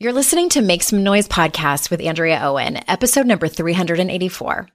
[0.00, 4.68] You're listening to Make Some Noise podcast with Andrea Owen, episode number 384.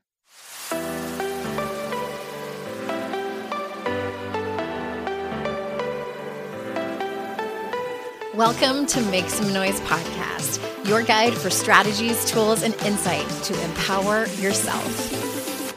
[8.34, 14.26] Welcome to Make Some Noise podcast, your guide for strategies, tools, and insight to empower
[14.42, 15.23] yourself.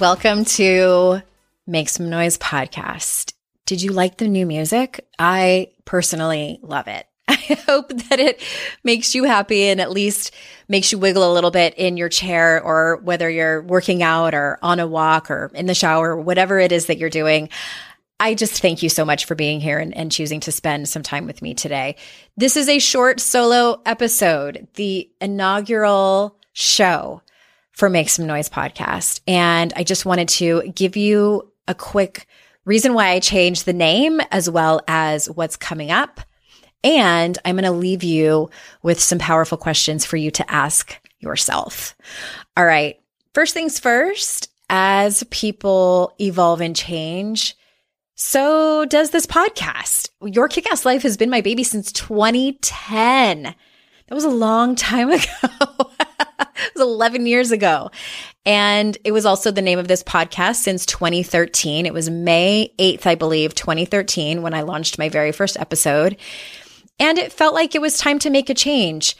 [0.00, 1.22] Welcome to
[1.66, 3.32] Make Some Noise podcast.
[3.66, 5.04] Did you like the new music?
[5.18, 7.04] I personally love it.
[7.28, 7.34] I
[7.66, 8.40] hope that it
[8.84, 10.32] makes you happy and at least
[10.68, 14.60] makes you wiggle a little bit in your chair or whether you're working out or
[14.62, 17.48] on a walk or in the shower, whatever it is that you're doing.
[18.20, 21.02] I just thank you so much for being here and, and, choosing to spend some
[21.02, 21.96] time with me today.
[22.36, 27.22] This is a short solo episode, the inaugural show
[27.78, 29.20] for Make Some Noise podcast.
[29.28, 32.26] And I just wanted to give you a quick
[32.64, 36.20] reason why I changed the name as well as what's coming up.
[36.82, 38.50] And I'm going to leave you
[38.82, 41.96] with some powerful questions for you to ask yourself.
[42.56, 42.98] All right.
[43.32, 47.56] First things first, as people evolve and change,
[48.16, 50.10] so does this podcast.
[50.20, 53.42] Your kick ass life has been my baby since 2010.
[53.44, 53.54] That
[54.14, 55.87] was a long time ago.
[56.78, 57.90] Was 11 years ago.
[58.44, 61.86] And it was also the name of this podcast since 2013.
[61.86, 66.16] It was May 8th, I believe, 2013, when I launched my very first episode.
[66.98, 69.16] And it felt like it was time to make a change.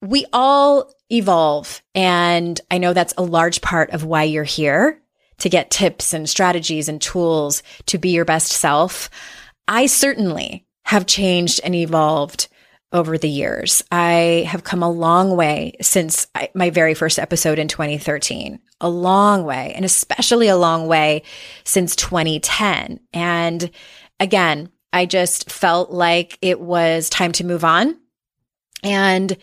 [0.00, 1.82] We all evolve.
[1.94, 5.00] And I know that's a large part of why you're here
[5.38, 9.10] to get tips and strategies and tools to be your best self.
[9.68, 12.48] I certainly have changed and evolved
[12.92, 13.82] over the years.
[13.92, 19.44] I have come a long way since my very first episode in 2013, a long
[19.44, 21.22] way, and especially a long way
[21.64, 23.00] since 2010.
[23.12, 23.70] And
[24.18, 27.96] again, I just felt like it was time to move on
[28.82, 29.36] and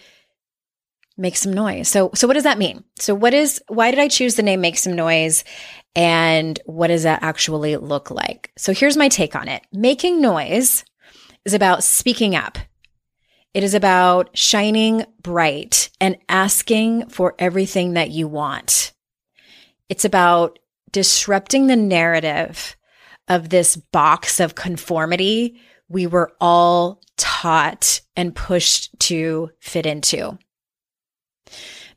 [1.18, 1.88] make some noise.
[1.88, 2.84] So, so what does that mean?
[3.00, 5.44] So what is, why did I choose the name Make Some Noise?
[5.96, 8.52] And what does that actually look like?
[8.58, 9.64] So here's my take on it.
[9.72, 10.86] Making noise
[11.46, 12.60] is about speaking up
[13.58, 18.94] it is about shining bright and asking for everything that you want.
[19.90, 20.60] It's about
[20.92, 22.78] disrupting the narrative
[23.28, 25.60] of this box of conformity
[25.90, 30.38] we were all taught and pushed to fit into.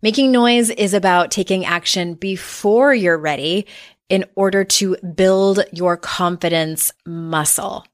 [0.00, 3.66] Making noise is about taking action before you're ready
[4.08, 7.84] in order to build your confidence muscle.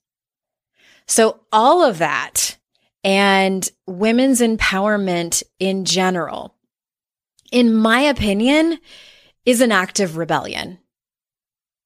[1.09, 2.59] So all of that
[3.07, 6.57] and women's empowerment in general,
[7.53, 8.79] in my opinion,
[9.45, 10.79] is an act of rebellion.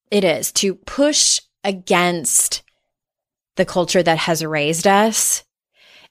[0.09, 2.63] It is to push against
[3.55, 5.43] the culture that has raised us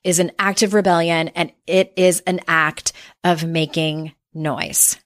[0.04, 2.92] is an act of rebellion and it is an act
[3.24, 4.96] of making noise.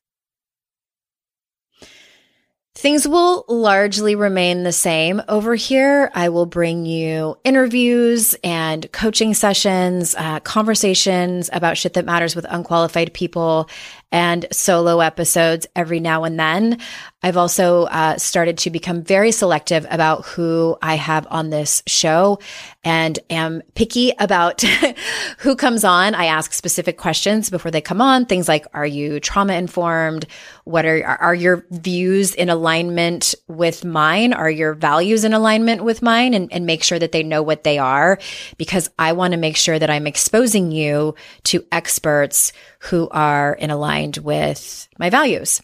[2.76, 6.10] Things will largely remain the same over here.
[6.12, 12.46] I will bring you interviews and coaching sessions, uh, conversations about shit that matters with
[12.48, 13.70] unqualified people
[14.14, 16.78] and solo episodes every now and then.
[17.24, 22.38] I've also uh, started to become very selective about who I have on this show
[22.84, 24.60] and am picky about
[25.38, 26.14] who comes on.
[26.14, 28.26] I ask specific questions before they come on.
[28.26, 30.26] Things like, are you trauma informed?
[30.62, 34.32] What are, are your views in alignment with mine?
[34.32, 36.34] Are your values in alignment with mine?
[36.34, 38.20] And, and make sure that they know what they are
[38.58, 42.52] because I want to make sure that I'm exposing you to experts
[42.84, 45.62] who are in aligned with my values.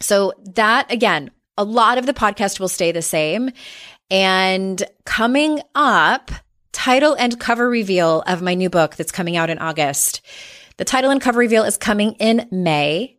[0.00, 3.50] So that again, a lot of the podcast will stay the same.
[4.10, 6.30] And coming up,
[6.72, 10.20] title and cover reveal of my new book that's coming out in August.
[10.76, 13.18] The title and cover reveal is coming in May.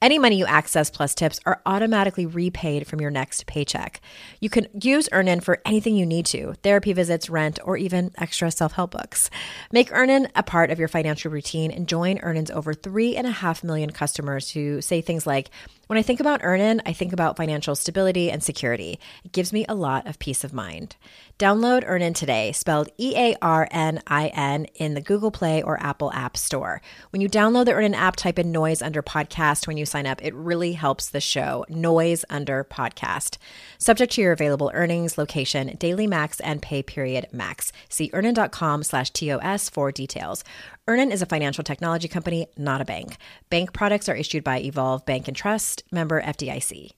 [0.00, 4.00] Any money you access plus tips are automatically repaid from your next paycheck.
[4.40, 8.52] You can use Earnin for anything you need to therapy visits, rent, or even extra
[8.52, 9.28] self help books.
[9.72, 14.50] Make Earnin a part of your financial routine and join Earnin's over 3.5 million customers
[14.50, 15.50] who say things like,
[15.88, 19.00] when I think about Earnin, I think about financial stability and security.
[19.24, 20.96] It gives me a lot of peace of mind.
[21.38, 25.82] Download Earnin today, spelled E A R N I N, in the Google Play or
[25.82, 26.82] Apple App Store.
[27.10, 30.24] When you download the Earnin app, type in noise under podcast when you sign up.
[30.24, 31.64] It really helps the show.
[31.68, 33.38] Noise under podcast.
[33.78, 37.72] Subject to your available earnings, location, daily max, and pay period max.
[37.88, 40.44] See earnin.com slash TOS for details.
[40.86, 43.16] Earnin is a financial technology company, not a bank.
[43.50, 46.97] Bank products are issued by Evolve Bank and Trust, member FDIC.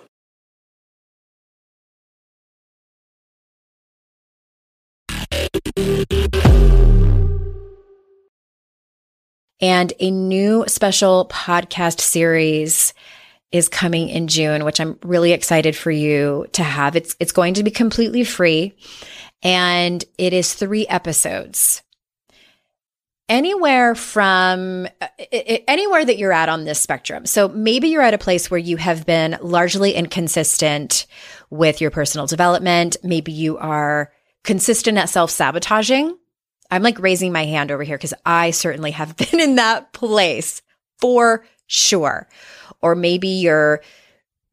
[9.61, 12.93] And a new special podcast series
[13.51, 16.95] is coming in June, which I'm really excited for you to have.
[16.95, 18.73] It's it's going to be completely free
[19.43, 21.81] and it is 3 episodes.
[23.27, 25.07] Anywhere from uh,
[25.67, 27.25] anywhere that you're at on this spectrum.
[27.25, 31.05] So maybe you're at a place where you have been largely inconsistent
[31.49, 32.97] with your personal development.
[33.03, 34.11] Maybe you are
[34.43, 36.17] consistent at self sabotaging.
[36.71, 40.61] I'm like raising my hand over here because I certainly have been in that place
[40.99, 42.27] for sure.
[42.81, 43.81] Or maybe you're,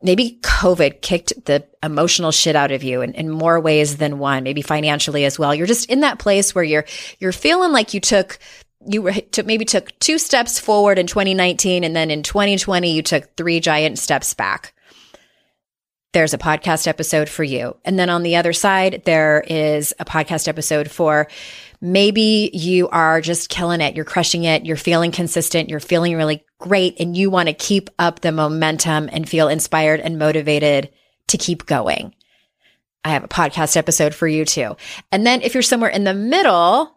[0.03, 4.43] maybe COVID kicked the emotional shit out of you in, in more ways than one,
[4.43, 5.55] maybe financially as well.
[5.55, 6.85] You're just in that place where you're,
[7.21, 8.39] you're feeling like you took,
[8.87, 13.03] you were, took, maybe took two steps forward in 2019 and then in 2020 you
[13.03, 14.75] took three giant steps back
[16.13, 17.77] there's a podcast episode for you.
[17.85, 21.29] And then on the other side, there is a podcast episode for
[21.81, 23.95] maybe you are just killing it.
[23.95, 24.65] You're crushing it.
[24.65, 25.69] You're feeling consistent.
[25.69, 30.01] You're feeling really great and you want to keep up the momentum and feel inspired
[30.01, 30.91] and motivated
[31.29, 32.15] to keep going.
[33.05, 34.77] I have a podcast episode for you too.
[35.13, 36.95] And then if you're somewhere in the middle,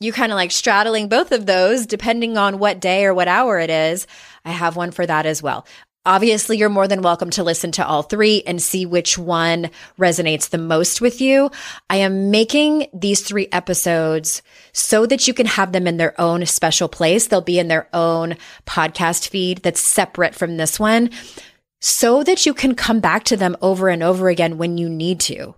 [0.00, 3.58] you kind of like straddling both of those depending on what day or what hour
[3.58, 4.06] it is.
[4.44, 5.66] I have one for that as well.
[6.06, 10.48] Obviously, you're more than welcome to listen to all three and see which one resonates
[10.48, 11.50] the most with you.
[11.90, 14.40] I am making these three episodes
[14.72, 17.26] so that you can have them in their own special place.
[17.26, 21.10] They'll be in their own podcast feed that's separate from this one
[21.80, 25.20] so that you can come back to them over and over again when you need
[25.20, 25.54] to.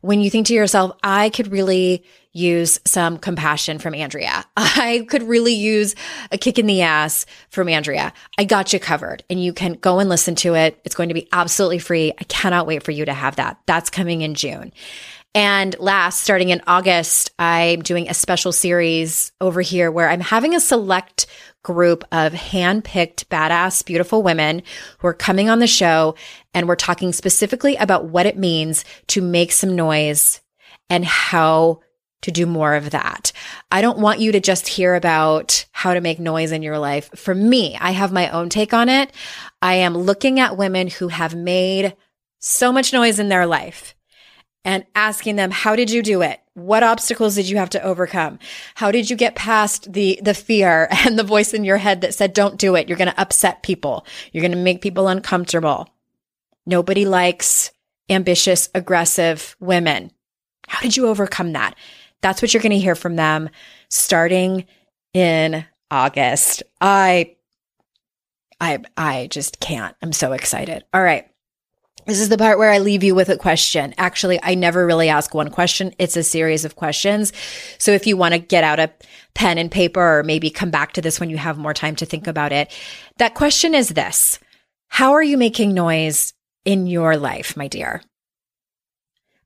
[0.00, 2.04] when you think to yourself, I could really
[2.34, 4.44] use some compassion from Andrea.
[4.56, 5.94] I could really use
[6.30, 8.12] a kick in the ass from Andrea.
[8.36, 10.78] I got you covered and you can go and listen to it.
[10.84, 12.12] It's going to be absolutely free.
[12.18, 13.58] I cannot wait for you to have that.
[13.66, 14.72] That's coming in June.
[15.36, 20.54] And last, starting in August, I'm doing a special series over here where I'm having
[20.54, 21.26] a select
[21.64, 24.62] group of handpicked, badass, beautiful women
[24.98, 26.14] who are coming on the show.
[26.52, 30.40] And we're talking specifically about what it means to make some noise
[30.88, 31.80] and how
[32.24, 33.32] to do more of that.
[33.70, 37.10] I don't want you to just hear about how to make noise in your life.
[37.14, 39.12] For me, I have my own take on it.
[39.60, 41.94] I am looking at women who have made
[42.38, 43.94] so much noise in their life
[44.64, 46.40] and asking them, how did you do it?
[46.54, 48.38] What obstacles did you have to overcome?
[48.74, 52.14] How did you get past the, the fear and the voice in your head that
[52.14, 52.88] said, don't do it.
[52.88, 54.06] You're going to upset people.
[54.32, 55.90] You're going to make people uncomfortable.
[56.64, 57.70] Nobody likes
[58.08, 60.10] ambitious, aggressive women.
[60.68, 61.74] How did you overcome that?
[62.24, 63.50] That's what you're going to hear from them
[63.90, 64.64] starting
[65.12, 66.62] in August.
[66.80, 67.36] I,
[68.58, 69.94] I, I just can't.
[70.00, 70.84] I'm so excited.
[70.94, 71.28] All right.
[72.06, 73.92] This is the part where I leave you with a question.
[73.98, 75.94] Actually, I never really ask one question.
[75.98, 77.30] It's a series of questions.
[77.76, 78.90] So if you want to get out a
[79.34, 82.06] pen and paper or maybe come back to this when you have more time to
[82.06, 82.72] think about it,
[83.18, 84.38] that question is this.
[84.88, 86.32] How are you making noise
[86.64, 88.00] in your life, my dear?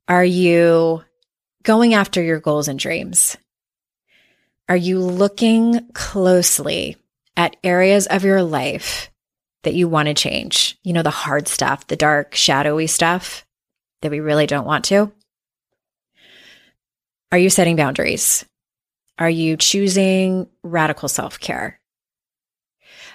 [0.06, 1.02] Are you
[1.68, 3.36] going after your goals and dreams?
[4.68, 6.96] Are you looking closely
[7.38, 9.10] at areas of your life
[9.62, 10.76] that you want to change.
[10.82, 13.46] You know, the hard stuff, the dark, shadowy stuff
[14.02, 15.12] that we really don't want to.
[17.30, 18.44] Are you setting boundaries?
[19.18, 21.80] Are you choosing radical self care?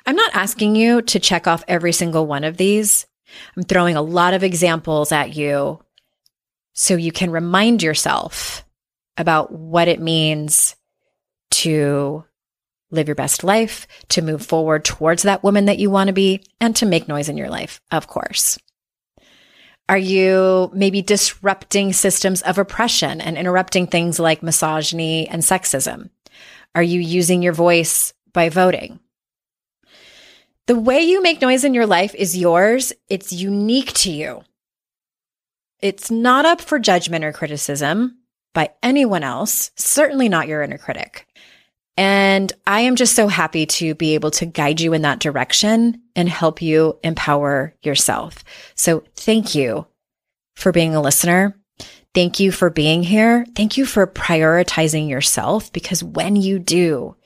[0.06, 3.08] I'm not asking you to check off every single one of these.
[3.58, 5.83] I'm throwing a lot of examples at you
[6.74, 8.66] so you can remind yourself
[9.18, 10.76] about what it means
[11.52, 12.26] to
[12.92, 16.44] live your best life, to move forward towards that woman that you want to be,
[16.60, 18.58] and to make noise in your life, of course.
[19.90, 26.10] Are you maybe disrupting systems of oppression and interrupting things like misogyny and sexism?
[26.74, 29.00] Are you using your voice by voting?
[30.68, 32.94] The way you make noise in your life is yours.
[33.10, 34.44] It's unique to you.
[35.84, 38.18] It's not up for judgment or criticism
[38.54, 41.28] by anyone else, certainly not your inner critic.
[41.98, 46.02] And I am just so happy to be able to guide you in that direction
[46.16, 48.46] and help you empower yourself.
[48.76, 49.86] So thank you
[50.56, 51.60] for being a listener.
[52.14, 53.46] Thank you for being here.
[53.54, 57.18] Thank you for prioritizing yourself because when you do,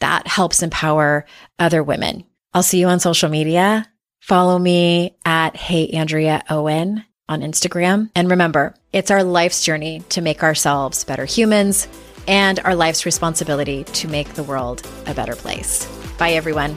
[0.00, 1.24] that helps empower
[1.58, 2.24] other women.
[2.52, 3.90] I'll see you on social media.
[4.20, 8.10] Follow me at Hey Andrea Owen on Instagram.
[8.14, 11.88] And remember, it's our life's journey to make ourselves better humans
[12.28, 15.86] and our life's responsibility to make the world a better place.
[16.18, 16.76] Bye, everyone.